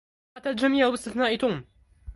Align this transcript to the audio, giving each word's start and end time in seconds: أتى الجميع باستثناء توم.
أتى 0.37 0.49
الجميع 0.49 0.89
باستثناء 0.89 1.35
توم. 1.35 1.65